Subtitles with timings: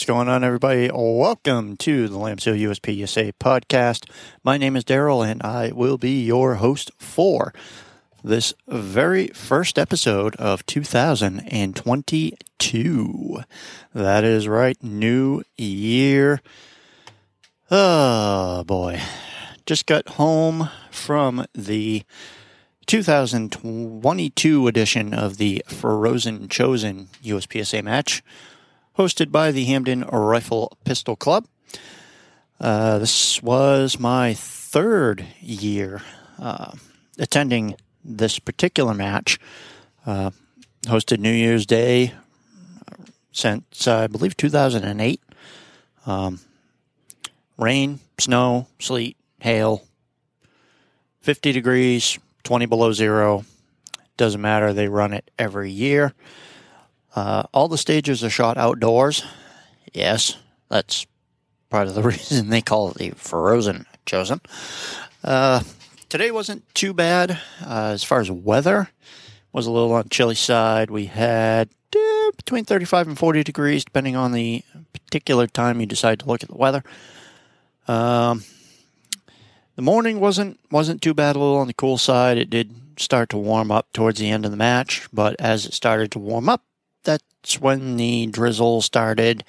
[0.00, 0.90] What's going on, everybody?
[0.90, 4.10] Welcome to the Lambs Hill USPSA podcast.
[4.42, 7.52] My name is Daryl, and I will be your host for
[8.24, 13.40] this very first episode of 2022.
[13.92, 16.40] That is right, new year.
[17.70, 19.02] Oh boy.
[19.66, 22.04] Just got home from the
[22.86, 28.22] 2022 edition of the Frozen Chosen USPSA match,
[29.00, 31.46] hosted by the Hampden Rifle Pistol Club.
[32.60, 36.02] Uh, this was my third year
[36.38, 36.72] uh,
[37.18, 39.38] attending this particular match.
[40.04, 40.32] Uh,
[40.82, 42.12] hosted New Year's Day
[43.32, 45.22] since, I believe, 2008.
[46.04, 46.40] Um,
[47.56, 49.82] rain, snow, sleet, hail,
[51.22, 53.46] 50 degrees, 20 below zero.
[54.18, 54.74] Doesn't matter.
[54.74, 56.12] They run it every year.
[57.14, 59.24] Uh, all the stages are shot outdoors.
[59.92, 60.36] Yes,
[60.68, 61.06] that's
[61.68, 64.40] part of the reason they call it the Frozen Chosen.
[65.22, 65.62] Uh,
[66.08, 67.32] today wasn't too bad
[67.64, 68.90] uh, as far as weather.
[69.52, 70.90] Was a little on the chilly side.
[70.90, 76.20] We had uh, between 35 and 40 degrees, depending on the particular time you decide
[76.20, 76.84] to look at the weather.
[77.88, 78.44] Um,
[79.74, 81.34] the morning wasn't wasn't too bad.
[81.34, 82.38] A little on the cool side.
[82.38, 85.74] It did start to warm up towards the end of the match, but as it
[85.74, 86.62] started to warm up,
[87.42, 89.44] that's when the drizzle started,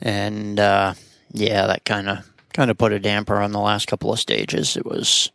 [0.00, 0.94] and uh,
[1.32, 4.76] yeah, that kind of kind of put a damper on the last couple of stages.
[4.76, 5.30] It was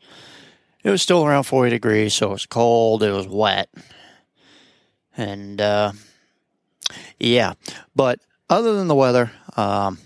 [0.84, 3.04] it was still around 40 degrees, so it was cold.
[3.04, 3.70] It was wet,
[5.18, 5.92] and uh,
[7.20, 7.54] yeah,
[7.96, 10.00] but other than the weather, um,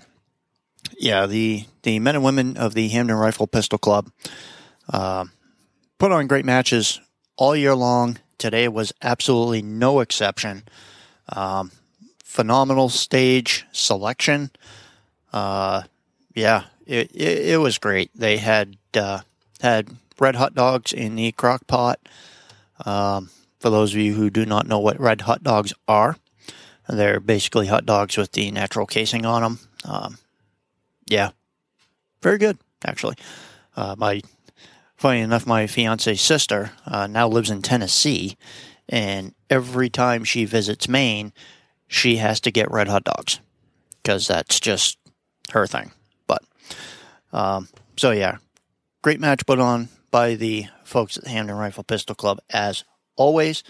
[0.98, 4.12] yeah, the the men and women of the Hampden Rifle Pistol Club
[4.90, 5.26] uh,
[6.00, 7.00] put on great matches
[7.38, 8.18] all year long.
[8.38, 10.64] Today was absolutely no exception.
[11.30, 11.72] Um,
[12.36, 14.52] phenomenal stage selection.
[15.32, 15.84] Uh,
[16.34, 18.12] yeah, it, it, it was great.
[18.14, 19.22] They had uh,
[19.62, 19.88] had
[20.20, 21.98] red hot dogs in the crock pot.
[22.86, 23.30] Um,
[23.60, 26.18] for those of you who do not know what red hot dogs are,
[26.90, 29.60] they're basically hot dogs with the natural casing on them.
[29.86, 30.18] Um,
[31.06, 31.30] yeah,
[32.22, 33.16] very good actually.
[33.78, 34.22] Uh, my
[34.98, 38.36] funny enough, my fiance's sister uh, now lives in Tennessee,
[38.90, 41.32] and every time she visits Maine,
[41.88, 43.40] she has to get red hot dogs
[44.02, 44.98] because that's just
[45.52, 45.92] her thing.
[46.28, 46.44] But
[47.34, 48.38] um, so yeah,
[49.02, 52.84] great match put on by the folks at the Hampden Rifle Pistol Club as
[53.16, 53.64] always.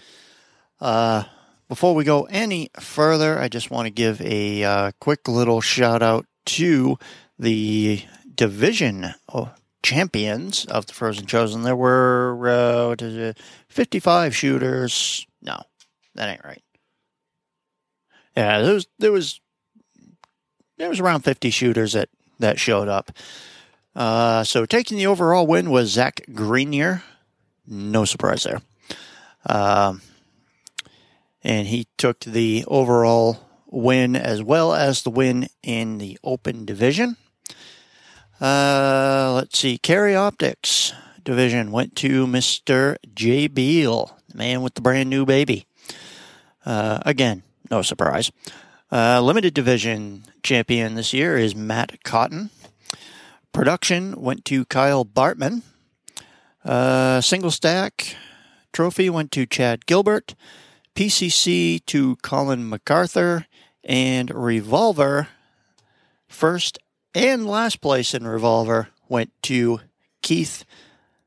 [0.80, 1.24] Uh,
[1.68, 6.02] before we go any further, I just want to give a uh, quick little shout
[6.02, 6.98] out to
[7.38, 8.04] the
[8.34, 9.14] division
[9.82, 11.62] champions of the Frozen Chosen.
[11.62, 13.32] There were uh,
[13.68, 15.26] 55 shooters.
[15.42, 15.60] No,
[16.14, 16.62] that ain't right.
[18.36, 19.40] Yeah, there was there was
[20.76, 22.08] there was around 50 shooters that
[22.38, 23.10] that showed up.
[23.94, 27.02] Uh, so taking the overall win was Zach Greenier.
[27.66, 28.60] No surprise there.
[29.46, 30.02] Um,
[31.42, 37.16] and he took the overall win as well as the win in the open division.
[38.40, 39.78] Uh, let's see.
[39.78, 40.92] Carry Optics
[41.24, 42.96] division went to Mr.
[43.14, 43.48] J.
[43.48, 45.66] Beal, the man with the brand new baby.
[46.64, 48.30] Uh, again, no surprise.
[48.90, 52.50] Uh, limited division champion this year is Matt Cotton.
[53.52, 55.62] Production went to Kyle Bartman.
[56.64, 58.16] Uh, single stack
[58.72, 60.34] trophy went to Chad Gilbert.
[60.94, 63.46] PCC to Colin MacArthur
[63.84, 65.28] and Revolver,
[66.26, 66.78] first
[67.14, 69.80] and last place in Revolver, went to
[70.22, 70.64] Keith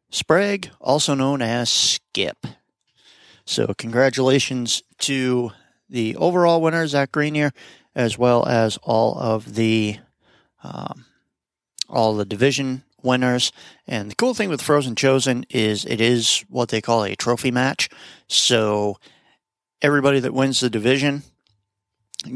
[0.10, 2.48] Sprague, also known as Skip.
[3.46, 5.52] So, congratulations to
[5.90, 7.52] the overall winner, Zach Greenier,
[7.96, 9.98] as well as all of the
[10.64, 11.06] um,
[11.90, 13.52] all the division winners.
[13.88, 17.52] And the cool thing with Frozen Chosen is it is what they call a trophy
[17.52, 17.90] match.
[18.28, 18.98] So
[19.82, 21.24] everybody that wins the division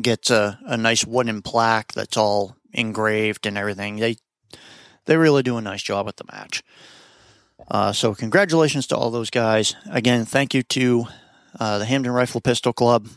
[0.02, 3.98] gets a, a nice wooden plaque that's all engraved and everything.
[3.98, 4.18] They
[5.06, 6.64] they really do a nice job at the match.
[7.70, 9.76] Uh, so congratulations to all those guys.
[9.90, 11.06] Again, thank you to
[11.60, 13.08] uh, the Hampden Rifle Pistol Club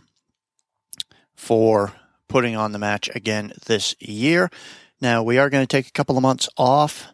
[1.36, 1.92] for
[2.28, 4.50] putting on the match again this year.
[5.00, 7.06] Now we are going to take a couple of months off.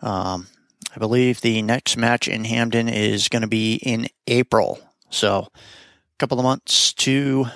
[0.00, 0.46] Um,
[0.94, 4.78] I believe the next match in Hampden is going to be in April.
[5.10, 7.46] So a couple of months to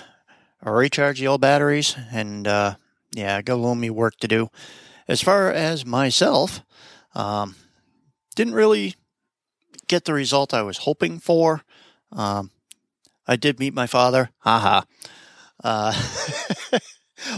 [0.62, 2.74] recharge the old batteries and uh,
[3.12, 4.50] yeah, got a little me work to do.
[5.06, 6.60] As far as myself,
[7.14, 7.54] um,
[8.34, 8.94] didn't really
[9.86, 11.62] get the result I was hoping for.
[12.12, 12.50] Um,
[13.26, 14.30] I did meet my father.
[14.38, 14.82] Haha.
[15.62, 15.92] Uh,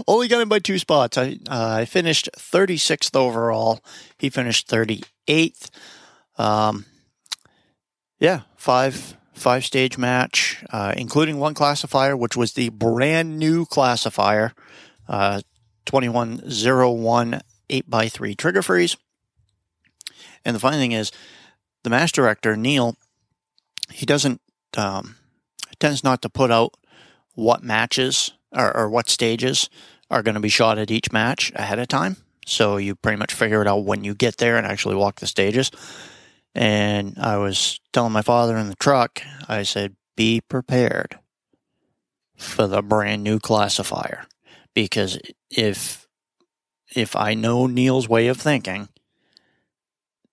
[0.07, 1.17] Only got him by two spots.
[1.17, 3.81] I uh, I finished 36th overall.
[4.19, 5.71] He finished 38th.
[6.37, 6.87] Um,
[8.19, 14.53] yeah, five five stage match, uh, including one classifier, which was the brand new classifier,
[15.09, 15.41] uh,
[15.87, 17.41] 2101
[17.71, 18.97] 8x3 trigger freeze.
[20.45, 21.11] And the funny thing is,
[21.85, 22.97] the match director, Neil,
[23.91, 24.41] he doesn't,
[24.77, 25.17] um,
[25.79, 26.75] tends not to put out
[27.35, 29.71] what matches or, or what stages
[30.11, 32.17] are going to be shot at each match ahead of time.
[32.47, 35.27] So you pretty much figure it out when you get there and actually walk the
[35.27, 35.71] stages.
[36.55, 41.19] And I was telling my father in the truck, I said, be prepared
[42.37, 44.27] for the brand new classifier.
[44.75, 45.19] Because
[45.51, 46.09] if
[46.95, 48.89] if I know Neil's way of thinking,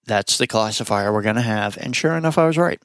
[0.05, 1.77] that's the classifier we're going to have.
[1.77, 2.81] And sure enough, I was right.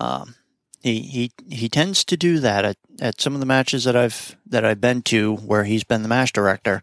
[0.00, 0.34] Um,
[0.82, 4.36] he he he tends to do that at, at some of the matches that I've
[4.46, 6.82] that I've been to where he's been the match director.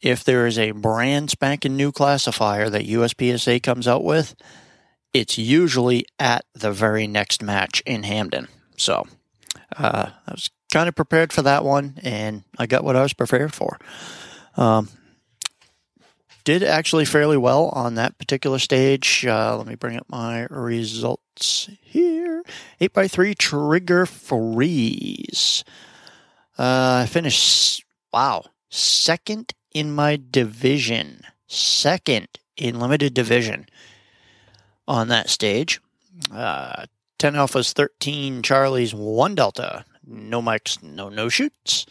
[0.00, 4.34] If there is a brand spanking new classifier that USPSA comes out with,
[5.12, 8.48] it's usually at the very next match in Hampden.
[8.76, 9.06] So
[9.76, 13.14] uh, I was kind of prepared for that one, and I got what I was
[13.14, 13.78] prepared for.
[14.56, 14.88] Um,
[16.44, 19.24] did actually fairly well on that particular stage.
[19.26, 22.42] Uh, let me bring up my results here.
[22.80, 25.64] 8x3 trigger freeze.
[26.58, 31.22] Uh, I finished, wow, second in my division.
[31.46, 33.66] Second in limited division
[34.86, 35.80] on that stage.
[36.32, 36.86] Uh,
[37.18, 39.84] 10 Alphas, 13 Charlies, 1 Delta.
[40.06, 41.86] No mics, no no shoots.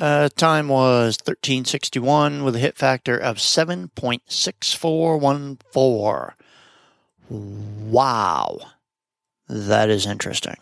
[0.00, 6.32] Uh, time was 1361 with a hit factor of 7.6414.
[7.28, 8.58] Wow.
[9.46, 10.56] That is interesting.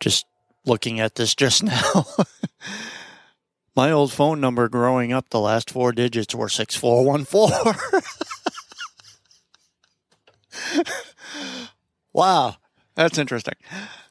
[0.00, 0.24] Just
[0.64, 2.06] looking at this just now.
[3.76, 7.74] My old phone number growing up, the last four digits were 6414.
[12.14, 12.56] wow.
[12.94, 13.56] That's interesting.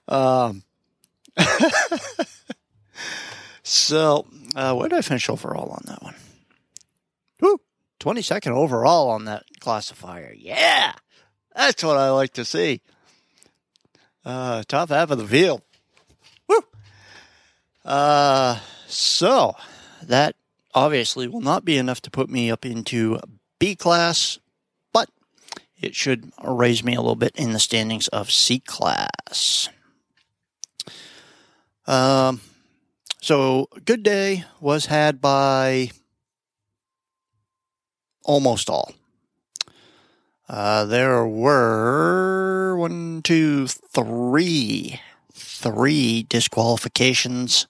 [0.07, 0.61] Um,
[3.63, 6.15] so, uh, where did I finish overall on that one?
[7.41, 7.59] Woo!
[7.99, 10.33] 22nd overall on that classifier.
[10.37, 10.93] Yeah!
[11.55, 12.81] That's what I like to see.
[14.25, 15.61] Uh, top half of the field.
[16.47, 16.61] Woo!
[17.85, 19.55] Uh, so,
[20.01, 20.35] that
[20.73, 23.19] obviously will not be enough to put me up into
[23.59, 24.39] B class,
[24.91, 25.09] but
[25.79, 29.69] it should raise me a little bit in the standings of C class.
[31.85, 32.41] Um,
[33.23, 35.91] so, good day was had by
[38.25, 38.91] almost all.
[40.49, 44.99] Uh, there were one, two, three,
[45.33, 47.67] three disqualifications.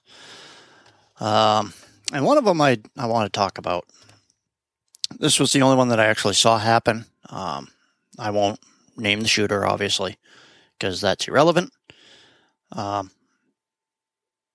[1.20, 1.72] Um,
[2.12, 3.86] and one of them I, I want to talk about.
[5.20, 7.04] This was the only one that I actually saw happen.
[7.30, 7.68] Um,
[8.18, 8.58] I won't
[8.96, 10.16] name the shooter, obviously,
[10.76, 11.72] because that's irrelevant.
[12.72, 13.12] Um,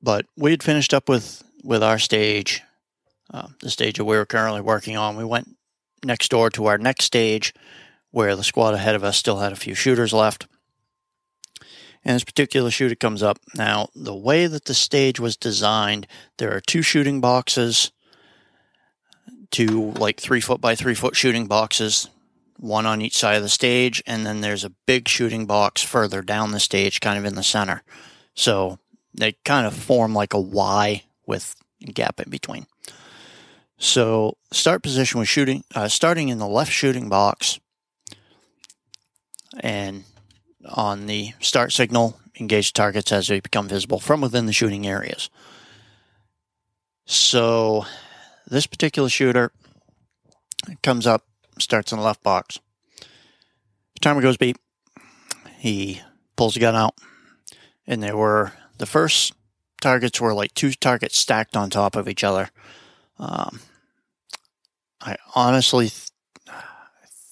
[0.02, 2.62] but we had finished up with with our stage,
[3.34, 5.18] uh, the stage that we were currently working on.
[5.18, 5.58] We went
[6.04, 7.54] next door to our next stage,
[8.12, 10.48] where the squad ahead of us still had a few shooters left.
[12.06, 13.40] And this particular shooter comes up.
[13.56, 16.08] Now, the way that the stage was designed,
[16.38, 17.92] there are two shooting boxes,
[19.52, 22.10] two like three foot by three foot shooting boxes,
[22.58, 26.22] one on each side of the stage, and then there's a big shooting box further
[26.22, 27.84] down the stage, kind of in the center.
[28.34, 28.80] So
[29.14, 31.56] they kind of form like a Y with
[31.88, 32.68] a gap in between.
[33.78, 37.60] So start position was shooting, uh, starting in the left shooting box,
[39.62, 40.04] and
[40.66, 45.30] on the start signal, engage targets as they become visible from within the shooting areas.
[47.06, 47.86] So
[48.48, 49.52] this particular shooter
[50.84, 51.26] comes up,
[51.58, 52.60] starts in the left box.
[54.02, 54.58] Timer goes beep.
[55.58, 56.02] He
[56.36, 56.96] pulls the gun out,
[57.88, 59.34] and there were the first
[59.80, 62.50] targets were like two targets stacked on top of each other.
[63.20, 63.60] Um,
[65.02, 66.10] I honestly th-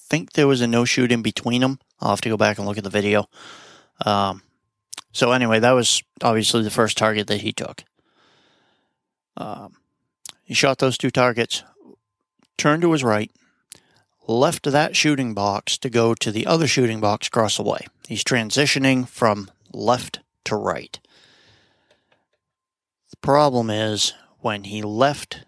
[0.08, 1.80] think there was a no shoot in between them.
[2.00, 3.28] I'll have to go back and look at the video.
[4.06, 4.42] Um,
[5.12, 7.82] so anyway, that was obviously the first target that he took.
[9.36, 9.76] Um,
[10.44, 11.64] he shot those two targets,
[12.56, 13.30] turned to his right,
[14.26, 17.86] left that shooting box to go to the other shooting box across the way.
[18.06, 20.98] He's transitioning from left to right
[23.22, 25.44] problem is when he left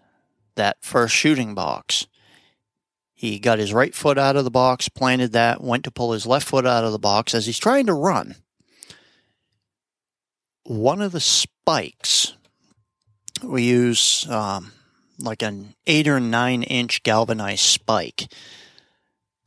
[0.55, 2.07] that first shooting box,
[3.13, 6.25] he got his right foot out of the box, planted that, went to pull his
[6.25, 8.35] left foot out of the box as he's trying to run.
[10.63, 12.33] One of the spikes
[13.43, 14.71] we use um,
[15.19, 18.31] like an eight or nine inch galvanized spike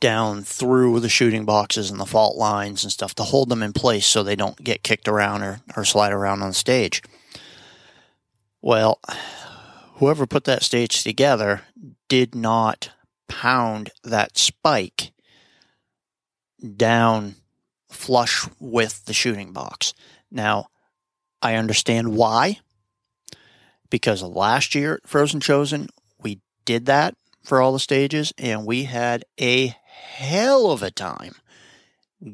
[0.01, 3.73] down through the shooting boxes and the fault lines and stuff to hold them in
[3.73, 7.03] place so they don't get kicked around or, or slide around on stage.
[8.67, 8.99] Well,
[9.97, 11.61] whoever put that stage together
[12.09, 12.93] did not
[13.29, 15.13] pound that spike
[16.75, 17.35] down
[17.91, 19.93] flush with the shooting box.
[20.31, 20.69] Now,
[21.43, 22.61] I understand why.
[23.91, 28.85] Because last year at Frozen Chosen, we did that for all the stages, and we
[28.85, 31.35] had a hell of a time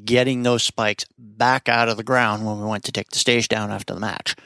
[0.04, 3.48] getting those spikes back out of the ground when we went to take the stage
[3.48, 4.36] down after the match.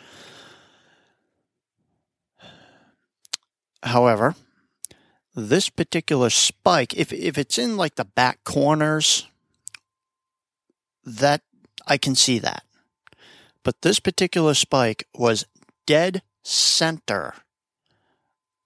[3.84, 4.34] However,
[5.34, 9.28] this particular spike, if if it's in like the back corners,
[11.04, 11.42] that
[11.86, 12.64] I can see that.
[13.62, 15.46] But this particular spike was
[15.86, 17.34] dead center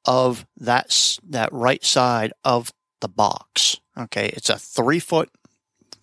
[0.05, 3.77] of that that right side of the box.
[3.97, 5.31] Okay, it's a three foot,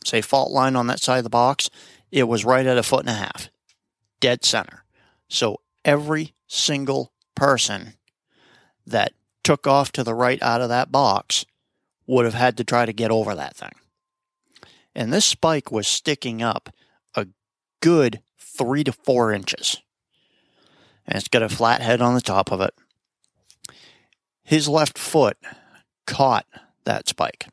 [0.03, 1.69] say, fault line on that side of the box.
[2.11, 3.49] It was right at a foot and a half,
[4.19, 4.83] dead center.
[5.29, 7.93] So every single person
[8.85, 9.13] that
[9.43, 11.45] took off to the right out of that box
[12.07, 13.73] would have had to try to get over that thing.
[14.93, 16.69] And this spike was sticking up
[17.15, 17.27] a
[17.81, 19.81] good three to four inches.
[21.05, 22.73] And it's got a flat head on the top of it.
[24.43, 25.37] His left foot
[26.07, 26.45] caught
[26.85, 27.47] that spike.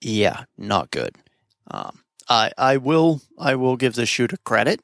[0.00, 1.16] Yeah, not good.
[1.70, 4.80] Um, I I will I will give the shooter credit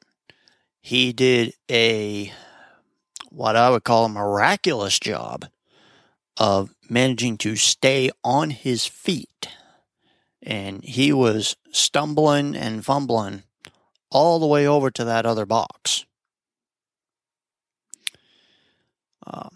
[0.85, 2.31] he did a
[3.31, 5.47] what I would call a miraculous job
[6.37, 9.49] of managing to stay on his feet.
[10.43, 13.41] And he was stumbling and fumbling
[14.11, 16.05] all the way over to that other box.
[19.25, 19.49] Uh,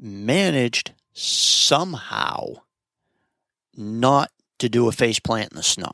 [0.00, 2.46] managed somehow
[3.76, 5.92] not to do a face plant in the snow.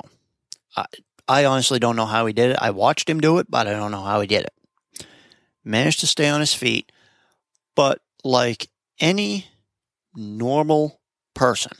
[0.76, 0.84] I,
[1.26, 2.58] I honestly don't know how he did it.
[2.60, 4.52] I watched him do it, but I don't know how he did it
[5.68, 6.90] managed to stay on his feet,
[7.76, 9.46] but like any
[10.14, 11.00] normal
[11.34, 11.72] person,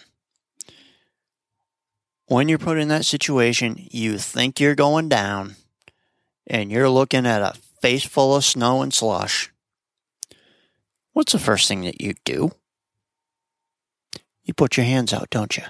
[2.27, 5.57] when you're put in that situation, you think you're going down
[6.47, 9.51] and you're looking at a face full of snow and slush.
[11.13, 12.53] What's the first thing that you do?
[14.45, 15.65] You put your hands out, don't you?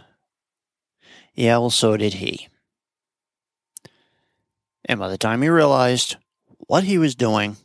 [1.34, 2.48] Yeah, well, so did he.
[4.84, 6.16] And by the time he realized
[6.66, 7.56] what he was doing,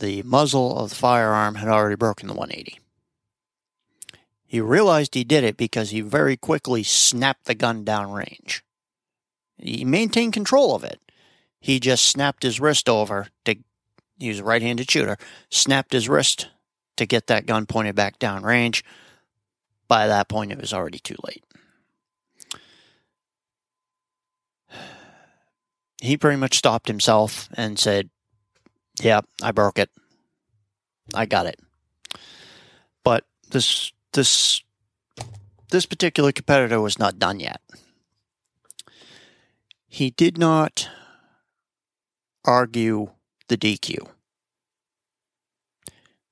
[0.00, 2.80] the muzzle of the firearm had already broken the 180.
[4.46, 8.62] He realized he did it because he very quickly snapped the gun downrange.
[9.58, 11.00] He maintained control of it.
[11.60, 13.56] He just snapped his wrist over to,
[14.18, 15.18] he was a right handed shooter,
[15.50, 16.48] snapped his wrist
[16.96, 18.82] to get that gun pointed back downrange.
[19.86, 21.44] By that point, it was already too late.
[26.02, 28.08] He pretty much stopped himself and said,
[29.00, 29.90] yeah, I broke it.
[31.14, 31.58] I got it.
[33.04, 34.62] But this this
[35.70, 37.60] this particular competitor was not done yet.
[39.86, 40.88] He did not
[42.44, 43.10] argue
[43.48, 44.08] the DQ.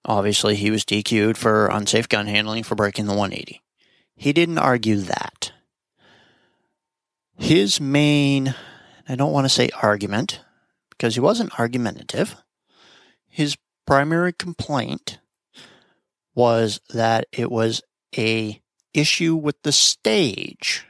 [0.05, 3.61] Obviously, he was DQ'd for unsafe gun handling for breaking the 180.
[4.17, 5.53] He didn't argue that.
[7.37, 8.55] His main,
[9.09, 10.41] I don't want to say argument,
[10.91, 12.37] because he wasn't argumentative
[13.39, 15.21] his primary complaint
[16.35, 17.81] was that it was
[18.17, 18.61] a
[18.93, 20.85] issue with the stage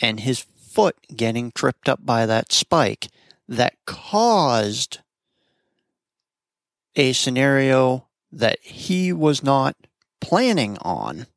[0.00, 3.06] and his foot getting tripped up by that spike
[3.46, 4.98] that caused
[6.96, 9.76] a scenario that he was not
[10.20, 11.28] planning on,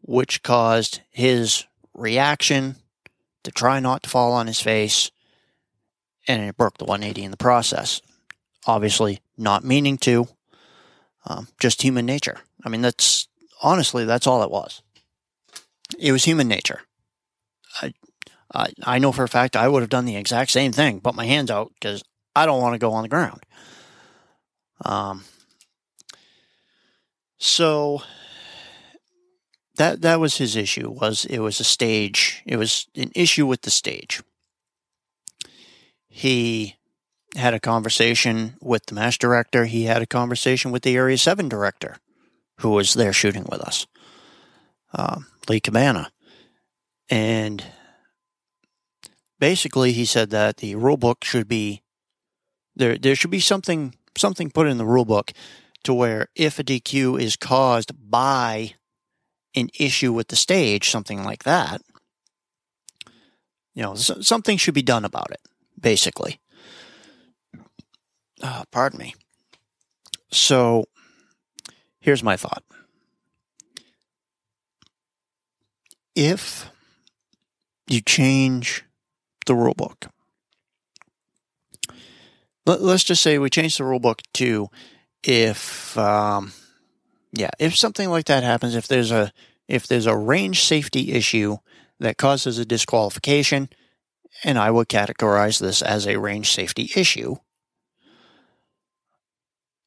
[0.00, 2.76] which caused his reaction
[3.42, 5.10] to try not to fall on his face
[6.38, 8.00] and it broke the 180 in the process.
[8.66, 10.28] Obviously, not meaning to,
[11.26, 12.38] um, just human nature.
[12.64, 13.28] I mean, that's
[13.62, 14.82] honestly, that's all it was.
[15.98, 16.82] It was human nature.
[17.82, 17.94] I,
[18.54, 21.14] I, I know for a fact I would have done the exact same thing, put
[21.14, 22.02] my hands out because
[22.36, 23.40] I don't want to go on the ground.
[24.84, 25.24] Um,
[27.38, 28.02] so
[29.76, 33.62] that that was his issue was it was a stage it was an issue with
[33.62, 34.22] the stage
[36.10, 36.76] he
[37.36, 39.64] had a conversation with the match director.
[39.64, 41.96] He had a conversation with the Area 7 director
[42.58, 43.86] who was there shooting with us,
[44.92, 46.10] uh, Lee Cabana.
[47.08, 47.64] And
[49.38, 51.82] basically, he said that the rule book should be
[52.76, 52.98] there.
[52.98, 55.32] There should be something something put in the rule book
[55.84, 58.74] to where if a DQ is caused by
[59.54, 61.80] an issue with the stage, something like that,
[63.74, 65.40] you know, something should be done about it.
[65.80, 66.40] Basically,
[68.42, 69.14] uh, pardon me.
[70.30, 70.84] So,
[72.00, 72.62] here's my thought.
[76.14, 76.70] If
[77.86, 78.84] you change
[79.46, 80.08] the rule book,
[82.66, 84.68] let, us just say we change the rule book to
[85.24, 86.52] if, um,
[87.32, 89.32] yeah, if something like that happens, if there's a
[89.68, 91.56] if there's a range safety issue
[92.00, 93.68] that causes a disqualification,
[94.44, 97.36] and I would categorize this as a range safety issue.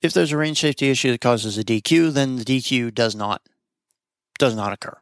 [0.01, 3.41] If there's a range safety issue that causes a DQ, then the DQ does not
[4.37, 4.97] does not occur.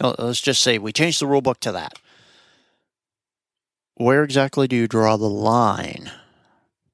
[0.00, 1.94] Let's just say we change the rulebook to that.
[3.94, 6.12] Where exactly do you draw the line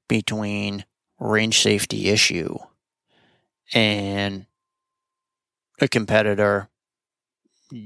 [0.07, 0.85] between
[1.19, 2.57] range safety issue
[3.73, 4.45] and
[5.81, 6.69] a competitor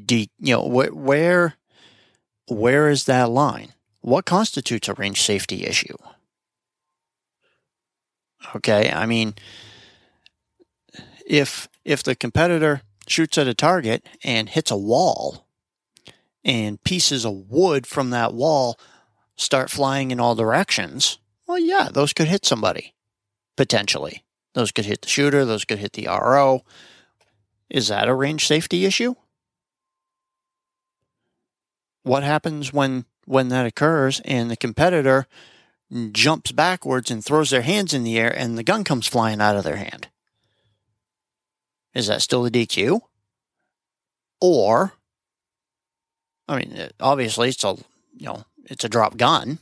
[0.05, 1.55] de- you know wh- where
[2.47, 5.95] where is that line what constitutes a range safety issue
[8.55, 9.33] okay i mean
[11.25, 15.47] if if the competitor shoots at a target and hits a wall
[16.43, 18.79] and pieces of wood from that wall
[19.35, 22.93] start flying in all directions well yeah those could hit somebody
[23.57, 24.23] potentially.
[24.53, 26.61] Those could hit the shooter, those could hit the RO.
[27.69, 29.15] Is that a range safety issue?
[32.07, 35.27] What happens when when that occurs and the competitor
[36.13, 39.57] jumps backwards and throws their hands in the air and the gun comes flying out
[39.57, 40.07] of their hand?
[41.93, 43.01] Is that still a DQ?
[44.39, 44.93] Or
[46.47, 47.75] I mean, obviously it's a
[48.15, 49.59] you know, it's a drop gun.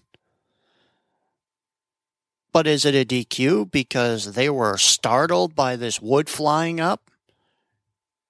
[2.54, 7.10] But is it a DQ because they were startled by this wood flying up?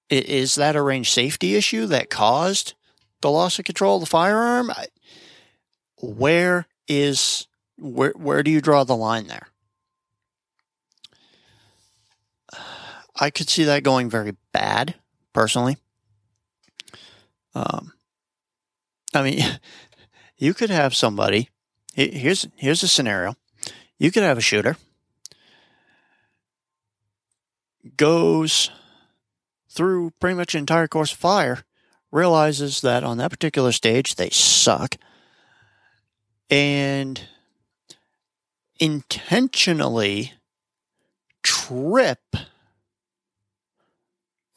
[0.08, 2.72] Is that a range safety issue that caused
[3.20, 4.72] the loss of control of the firearm?
[6.00, 7.46] Where is
[7.78, 9.48] where where do you draw the line there?
[13.16, 14.94] I could see that going very bad,
[15.32, 15.78] personally.
[17.54, 17.92] Um,
[19.14, 19.42] I mean,
[20.36, 21.48] you could have somebody.
[21.94, 23.36] Here's here's a scenario
[23.98, 24.76] you could have a shooter
[27.96, 28.70] goes
[29.70, 31.64] through pretty much entire course of fire,
[32.12, 34.96] realizes that on that particular stage they suck,
[36.50, 37.22] and
[38.78, 40.34] intentionally
[41.42, 42.36] trip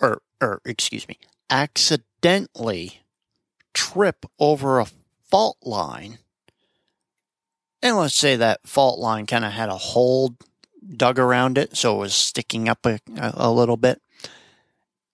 [0.02, 1.18] or or excuse me,
[1.50, 3.02] accidentally
[3.74, 4.88] trip over a
[5.30, 6.20] fault line
[7.82, 10.36] and let's say that fault line kind of had a hole
[10.96, 14.02] dug around it, so it was sticking up a, a little bit.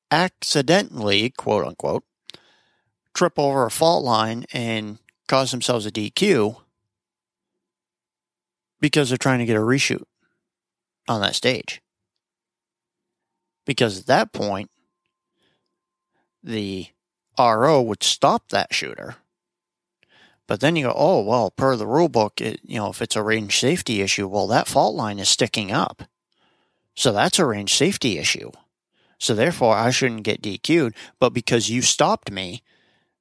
[0.10, 2.04] Accidentally, quote unquote,
[3.16, 6.58] trip over a fault line and cause themselves a DQ
[8.80, 10.04] because they're trying to get a reshoot
[11.08, 11.82] on that stage.
[13.66, 14.70] Because at that point,
[16.44, 16.88] the
[17.40, 19.16] RO would stop that shooter
[20.48, 23.16] but then you go, oh, well, per the rule book, it, you know, if it's
[23.16, 26.04] a range safety issue, well, that fault line is sticking up.
[26.96, 28.52] So that's a range safety issue.
[29.18, 30.96] So therefore, I shouldn't get DQ'd.
[31.20, 32.62] But because you stopped me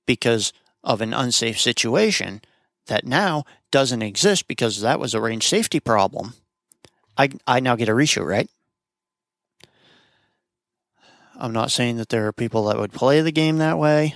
[0.06, 2.42] because of an unsafe situation
[2.86, 6.34] that now doesn't exist because that was a range safety problem,
[7.16, 8.50] I, I now get a reshoot, right?
[11.36, 14.14] I'm not saying that there are people that would play the game that way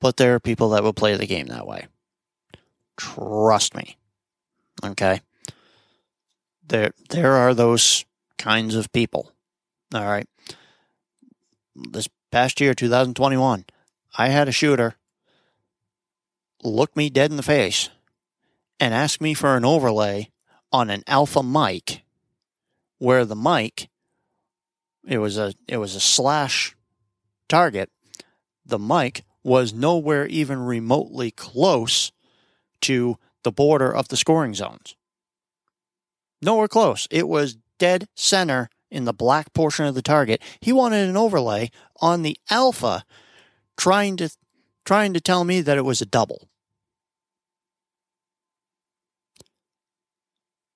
[0.00, 1.86] but there are people that will play the game that way.
[2.96, 3.96] Trust me.
[4.84, 5.20] Okay?
[6.66, 8.04] There there are those
[8.38, 9.32] kinds of people.
[9.94, 10.28] All right.
[11.74, 13.64] This past year 2021,
[14.16, 14.96] I had a shooter
[16.62, 17.90] look me dead in the face
[18.80, 20.30] and ask me for an overlay
[20.72, 22.02] on an alpha mic
[22.98, 23.88] where the mic
[25.06, 26.74] it was a it was a slash
[27.48, 27.90] target
[28.64, 32.10] the mic was nowhere even remotely close
[32.80, 34.96] to the border of the scoring zones.
[36.42, 37.06] Nowhere close.
[37.12, 40.42] It was dead center in the black portion of the target.
[40.60, 43.04] He wanted an overlay on the alpha
[43.76, 44.30] trying to
[44.84, 46.48] trying to tell me that it was a double.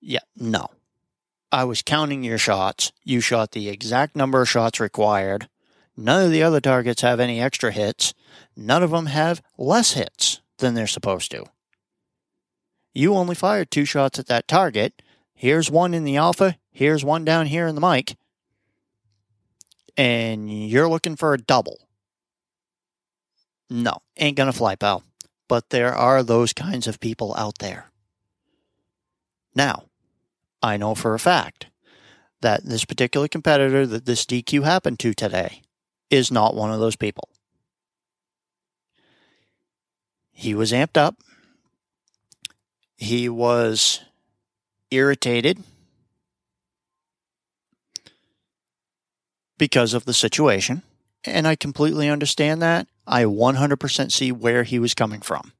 [0.00, 0.68] Yeah, no.
[1.52, 2.92] I was counting your shots.
[3.04, 5.48] You shot the exact number of shots required
[6.00, 8.14] None of the other targets have any extra hits.
[8.56, 11.44] None of them have less hits than they're supposed to.
[12.94, 15.02] You only fired two shots at that target.
[15.34, 16.56] Here's one in the alpha.
[16.70, 18.16] Here's one down here in the mic.
[19.94, 21.88] And you're looking for a double.
[23.70, 25.04] No, ain't gonna fly, pal.
[25.48, 27.90] But there are those kinds of people out there.
[29.54, 29.84] Now,
[30.62, 31.66] I know for a fact
[32.40, 35.62] that this particular competitor that this DQ happened to today
[36.10, 37.28] is not one of those people.
[40.32, 41.16] He was amped up.
[42.96, 44.00] He was
[44.90, 45.62] irritated
[49.58, 50.82] because of the situation.
[51.24, 52.88] And I completely understand that.
[53.10, 55.52] I 100% see where he was coming from.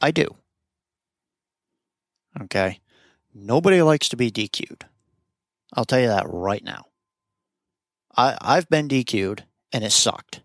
[0.00, 0.26] I do.
[2.42, 2.80] Okay.
[3.32, 4.84] Nobody likes to be DQ'd.
[5.72, 6.86] I'll tell you that right now.
[8.16, 10.42] I, I've been DQ'd and it sucked.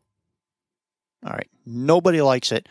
[1.26, 1.50] All right.
[1.66, 2.70] Nobody likes it.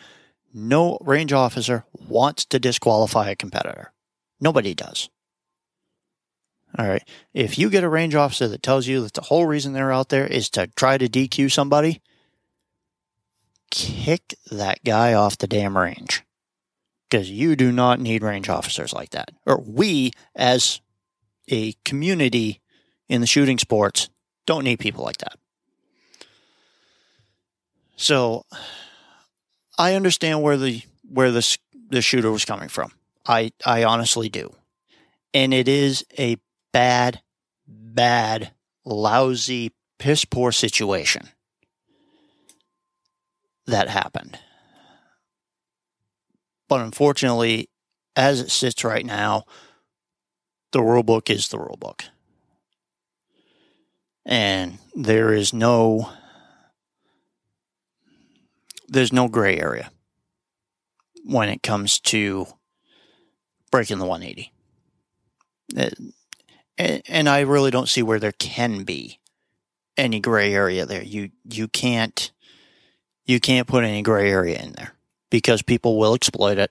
[0.55, 3.93] No range officer wants to disqualify a competitor.
[4.41, 5.11] Nobody does.
[6.79, 7.03] All right.
[7.35, 10.11] If you get a range officer that tells you that the whole reason they're out
[10.11, 12.01] there is to try to DQ somebody,
[13.71, 16.23] kick that guy off the damn range.
[17.09, 19.31] Because you do not need range officers like that.
[19.47, 20.81] Or we, as
[21.49, 22.61] a community
[23.09, 24.09] in the shooting sports,
[24.45, 25.39] don't need people like that.
[27.97, 28.45] So
[29.79, 32.93] I understand where the where the the shooter was coming from.
[33.27, 34.55] I I honestly do.
[35.33, 36.37] And it is a
[36.73, 37.21] bad
[37.67, 38.53] bad
[38.85, 41.29] lousy piss poor situation
[43.67, 44.39] that happened.
[46.69, 47.69] But unfortunately,
[48.17, 49.45] as it sits right now,
[50.73, 52.05] the rule book is the rule book.
[54.25, 56.11] And there is no
[58.89, 59.91] there's no gray area
[61.25, 62.47] when it comes to
[63.71, 64.53] breaking the 180.
[66.79, 69.19] And I really don't see where there can be
[69.97, 71.03] any gray area there.
[71.03, 72.33] You you can't
[73.27, 74.93] you can't put any gray area in there
[75.31, 76.71] because people will exploit it.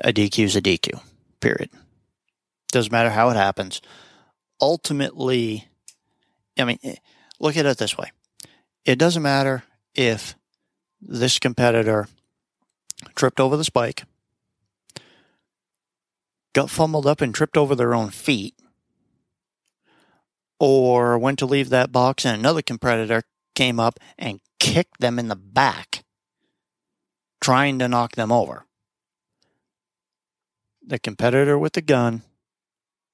[0.00, 1.00] A DQ is a DQ.
[1.40, 1.70] Period.
[2.70, 3.80] Doesn't matter how it happens.
[4.60, 5.68] Ultimately,
[6.58, 6.96] I mean, eh,
[7.40, 8.10] look at it this way
[8.84, 9.64] it doesn't matter
[9.94, 10.34] if
[11.00, 12.08] this competitor
[13.14, 14.04] tripped over the spike,
[16.52, 18.54] got fumbled up and tripped over their own feet,
[20.58, 23.22] or went to leave that box and another competitor
[23.56, 26.04] came up and kicked them in the back,
[27.40, 28.66] trying to knock them over.
[30.86, 32.22] The competitor with the gun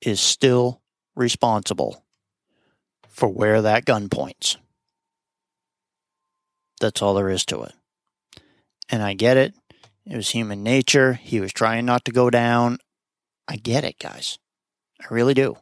[0.02, 0.82] is still
[1.16, 2.04] responsible
[3.08, 4.58] for where that gun points.
[6.80, 7.72] That's all there is to it.
[8.90, 9.54] And I get it.
[10.04, 11.14] It was human nature.
[11.14, 12.78] He was trying not to go down.
[13.48, 14.38] I get it, guys.
[15.00, 15.56] I really do.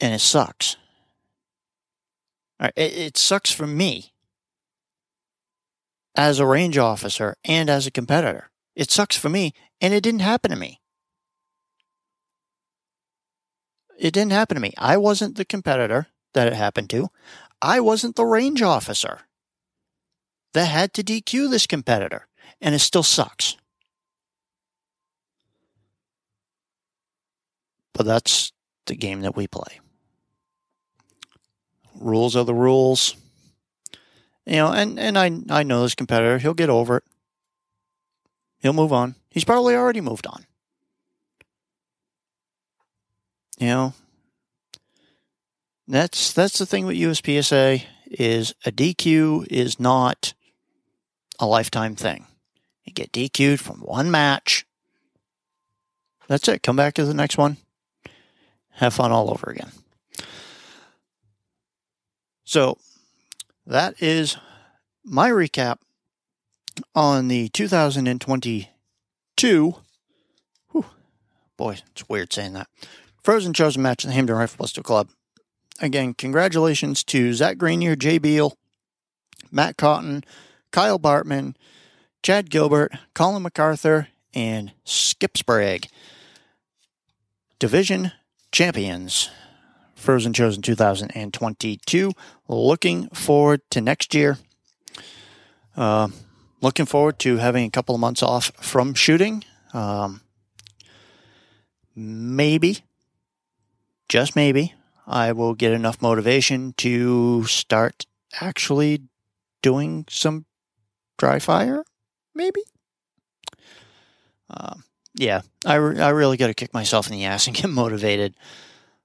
[0.00, 0.76] And it sucks.
[2.76, 4.12] It, it sucks for me
[6.14, 8.50] as a range officer and as a competitor.
[8.76, 10.80] It sucks for me, and it didn't happen to me.
[13.98, 14.72] It didn't happen to me.
[14.78, 17.08] I wasn't the competitor that it happened to.
[17.62, 19.20] I wasn't the range officer
[20.52, 22.26] that had to DQ this competitor,
[22.60, 23.56] and it still sucks.
[27.92, 28.52] But that's
[28.86, 29.80] the game that we play.
[32.00, 33.16] Rules are the rules.
[34.46, 37.04] You know, and, and I I know this competitor, he'll get over it.
[38.60, 39.14] He'll move on.
[39.30, 40.44] He's probably already moved on.
[43.58, 43.94] You know,
[45.86, 50.34] that's that's the thing with USPSA is a DQ is not
[51.38, 52.26] a lifetime thing.
[52.84, 54.66] You get DQ'd from one match.
[56.28, 56.62] That's it.
[56.62, 57.58] Come back to the next one.
[58.72, 59.70] Have fun all over again.
[62.44, 62.78] So
[63.66, 64.36] that is
[65.04, 65.78] my recap
[66.94, 69.74] on the 2022.
[70.70, 70.84] Whew,
[71.56, 72.68] boy, it's weird saying that.
[73.22, 75.08] Frozen Chosen match in the Hampden Rifle Pistol Club
[75.80, 78.56] again, congratulations to Zach Grenier, Jay Beal,
[79.50, 80.24] Matt Cotton,
[80.70, 81.54] Kyle Bartman,
[82.22, 85.88] Chad Gilbert, Colin MacArthur, and Skip Sprague.
[87.58, 88.12] Division
[88.50, 89.30] champions.
[90.04, 92.12] Frozen Chosen 2022.
[92.46, 94.38] Looking forward to next year.
[95.76, 96.08] Uh,
[96.60, 99.44] looking forward to having a couple of months off from shooting.
[99.72, 100.20] Um,
[101.96, 102.84] maybe
[104.08, 104.74] just maybe,
[105.06, 108.06] I will get enough motivation to start
[108.40, 109.02] actually
[109.62, 110.44] doing some
[111.18, 111.82] dry fire,
[112.34, 112.60] maybe.
[114.50, 117.70] Um, yeah, I, re- I really got to kick myself in the ass and get
[117.70, 118.34] motivated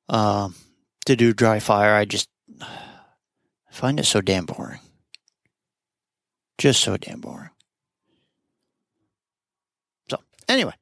[0.10, 0.56] um,
[1.10, 1.96] to do dry fire.
[1.96, 2.30] I just
[3.72, 4.80] find it so damn boring.
[6.60, 7.50] Just so damn boring.
[10.08, 10.74] So, anyway,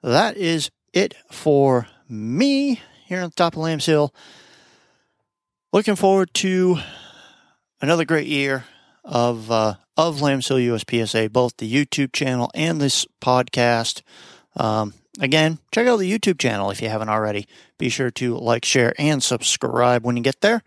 [0.00, 4.14] that is it for me here on the top of Lambs Hill.
[5.72, 6.78] Looking forward to
[7.80, 8.66] another great year
[9.02, 14.02] of uh, of Lambs Hill USPSA, both the YouTube channel and this podcast.
[14.54, 17.46] Um, again, check out the YouTube channel if you haven't already.
[17.78, 20.62] Be sure to like, share, and subscribe when you get there.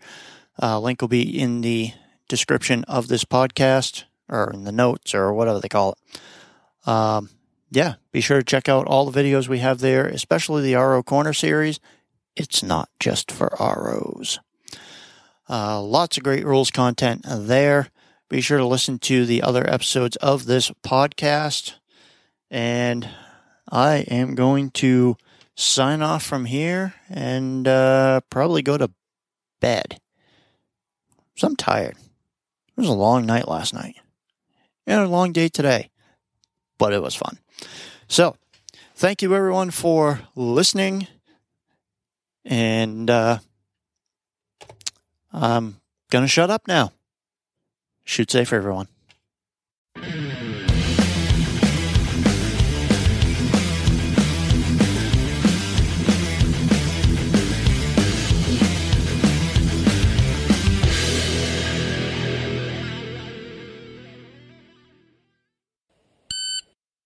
[0.60, 1.92] Uh, link will be in the
[2.28, 6.88] description of this podcast or in the notes or whatever they call it.
[6.88, 7.30] Um,
[7.70, 11.02] yeah, be sure to check out all the videos we have there, especially the RO
[11.02, 11.80] Corner series.
[12.34, 14.38] It's not just for ROs.
[15.48, 17.88] Uh, lots of great rules content there.
[18.28, 21.74] Be sure to listen to the other episodes of this podcast.
[22.50, 23.08] And
[23.70, 25.16] I am going to
[25.54, 28.90] sign off from here and uh, probably go to
[29.60, 30.00] bed.
[31.36, 31.96] So I'm tired.
[31.96, 33.96] It was a long night last night
[34.86, 35.90] and a long day today,
[36.78, 37.38] but it was fun.
[38.08, 38.36] So,
[38.94, 41.06] thank you everyone for listening.
[42.44, 43.38] And uh,
[45.32, 46.92] I'm going to shut up now.
[48.04, 48.88] Shoot safe, everyone.